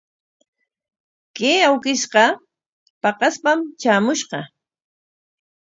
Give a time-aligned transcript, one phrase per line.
[1.35, 2.25] Kay awkishqa
[3.01, 4.39] paqaspam traamushqa.